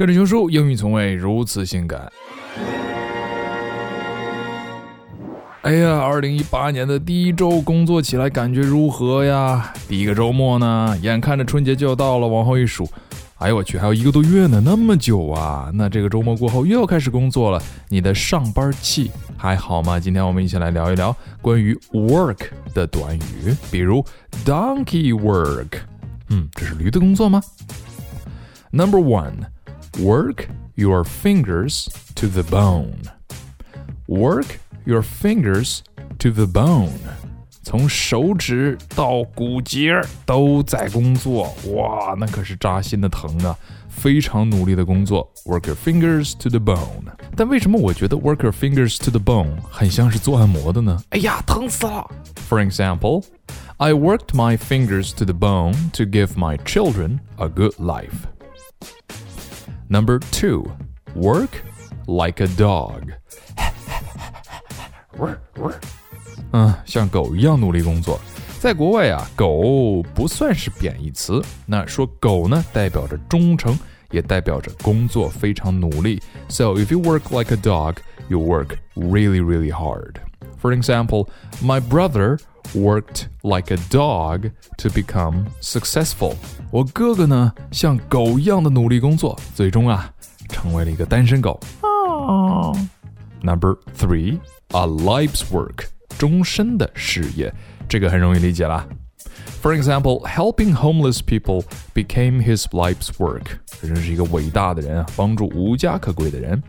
[0.00, 2.10] 跟着熊叔，英语从未如此性感。
[5.60, 9.74] 哎呀，二零一八年的第一周工作起来感觉如何呀？
[9.86, 12.88] 第一个周末呢，眼看着春节就要到了，往后一数，
[13.40, 15.70] 哎呦我去，还有一个多月呢，那么久啊！
[15.74, 20.00] 那这个周末过后又要开始工作了，你的上班气还好吗？
[20.00, 22.38] 今天我们一起来聊一聊关于 work
[22.72, 24.02] 的短语，比如
[24.46, 25.72] donkey work，
[26.30, 27.42] 嗯，这是驴的工作吗
[28.70, 29.34] ？Number one。
[29.99, 33.03] Work your fingers to the bone.
[34.07, 35.79] Work your fingers
[36.19, 36.99] to the bone.
[37.63, 43.57] 从手指到骨节都在工作，哇，那可是扎心的疼啊！
[43.89, 47.05] 非常努力的工作，work your fingers to the bone。
[47.35, 51.01] 但为什么我觉得 work your fingers to the bone 很像是做按摩的呢？
[51.09, 52.07] 哎呀，疼死了！
[52.47, 53.23] For example,
[53.77, 58.27] I worked my fingers to the bone to give my children a good life.
[59.89, 60.65] Number two,
[61.15, 61.49] work
[62.07, 63.13] like a dog.
[66.51, 68.19] 嗯，像狗一样努力工作。
[68.59, 71.41] 在国外啊，狗不算是贬义词。
[71.65, 73.77] 那说狗呢，代表着忠诚，
[74.11, 76.21] 也代表着工作非常努力。
[76.47, 80.15] So if you work like a dog, you work really, really hard.
[80.59, 81.27] For example,
[81.61, 82.39] my brother
[82.73, 86.35] worked like a dog to become successful.
[86.71, 90.11] 我哥哥呢，像狗一样的努力工作，最终啊，
[90.49, 91.59] 成为了一个单身狗。
[91.81, 92.75] 哦。
[93.41, 94.39] Number three,
[94.69, 95.85] a life's work，
[96.17, 97.53] 终身的事业，
[97.87, 98.87] 这个很容易理解啦。
[99.61, 103.59] For example, helping homeless people became his life's work。
[103.81, 106.61] 这真是一个伟大的人啊，帮助无家可归的人。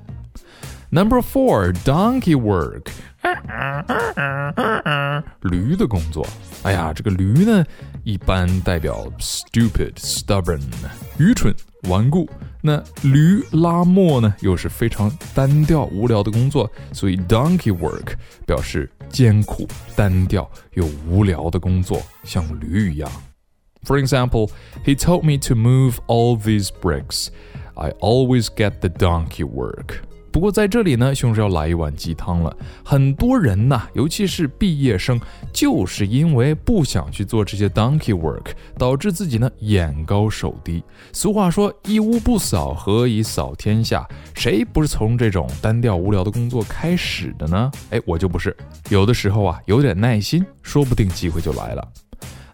[0.91, 2.87] Number four, donkey work，
[5.43, 6.27] 驴的工作。
[6.63, 7.65] 哎呀，这个驴呢，
[8.05, 10.61] 一般代表 stupid、stubborn，
[11.19, 11.55] 愚蠢、
[11.89, 12.29] 顽固。
[12.63, 23.09] 那驴拉磨呢，又是非常单调、无聊的工作，所以 donkey work 表示艰苦、单调又无聊的工作，像驴一样。
[23.85, 24.51] For example,
[24.85, 27.29] he told me to move all these bricks.
[27.75, 30.01] I always get the donkey work.
[30.32, 32.56] 不过在这里呢，熊是要来一碗鸡汤了。
[32.86, 35.20] 很多人呐，尤其是毕业生，
[35.52, 40.82] 就是因为不想去做这些 donkey work，导致自己呢眼高手低。
[41.12, 44.08] 俗话说，一屋不扫，何以扫天下？
[44.34, 47.70] 谁不是从这种单调无聊的工作开始的呢？
[47.90, 48.56] 哎，我就不是。
[48.90, 51.86] 有的时候啊，有点耐心，说不定机会就来了。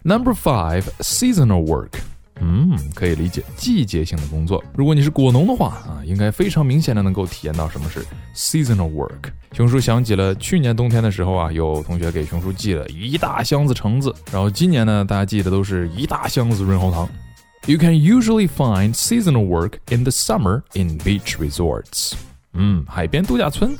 [0.02, 1.92] Number five, seasonal work.
[2.40, 4.62] 嗯，可以理解季节性的工作。
[4.74, 8.04] 如果你是果农的话啊，应该非常明显的能够体验到什么是
[8.34, 9.30] seasonal work。
[9.52, 17.08] 熊叔想起了去年冬天的时候啊，有同学给熊叔寄了一大箱子橙子，然后今年呢，大家寄的都是一大箱子润喉糖。
[17.66, 22.12] You can usually find seasonal work in the summer in beach resorts。
[22.52, 23.76] 嗯，海边度假村。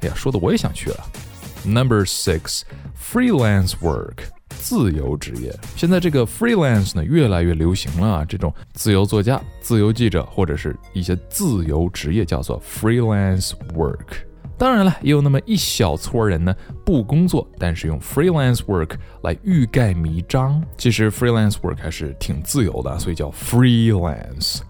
[0.00, 1.06] 哎呀，说的我也想去了。
[1.64, 2.60] Number six,
[2.94, 4.24] freelance work。
[4.64, 8.24] 自由职业，现在这个 freelance 呢越来越流行了啊！
[8.24, 14.24] 这种自由作家、自由记者或者是一些自由职业叫做 freelance work。
[14.56, 18.92] 当然了，也有那么一小撮人呢不工作，但是用 freelance work
[19.22, 20.64] 来欲盖弥彰。
[20.78, 24.60] 其实 freelance work 还是挺自由的，所以叫 freelance。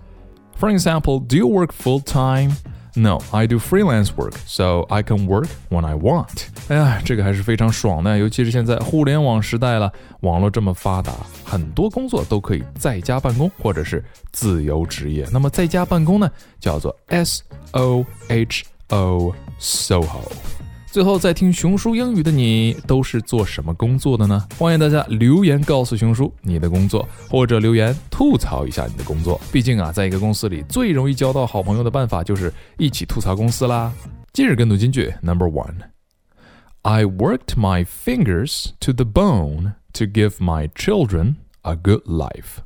[0.59, 2.56] For example, do you work full time?
[2.97, 6.47] No, I do freelance work, so I can work when I want.
[6.69, 11.12] 哎呀，这个还是非常爽的，尤其是现在互联网时代了，网络这么发达，
[11.44, 15.28] 很多工作都可以在家办公或者是自由职业。
[15.33, 20.63] 那么在家办公呢，叫做 S O H O SOHO。
[20.94, 24.47] 最后，在听熊叔英语的你都是做什么工作的呢？
[24.56, 29.41] 欢迎大家留言告诉熊叔你的工作，或者留言吐槽一下你的工作。
[29.53, 33.93] 毕竟啊，在一个公司里最容易交到好朋友的办法就是一起吐槽公司啦。
[34.33, 42.59] 今日跟读金句 Number One：I worked my fingers to the bone to give my children a good life.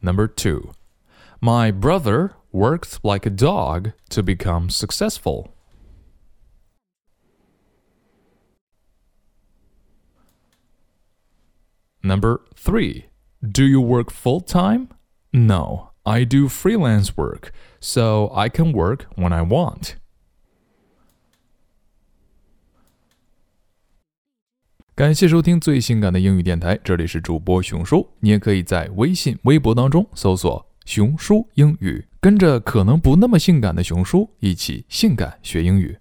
[0.00, 0.70] Number two,
[1.41, 5.49] my brother worked like a dog to become successful.
[12.03, 13.05] Number three,
[13.41, 14.89] do you work full time?
[15.31, 19.97] No, I do freelance work, so I can work when I want.
[24.95, 28.09] 感谢收听最性感的英语电台，这里是主播熊叔。
[28.19, 32.02] 你也可以在微信、微博当中搜索“ 熊叔英语”。
[32.26, 35.96] 跟着可能不那么性感的熊叔一起性感学英语。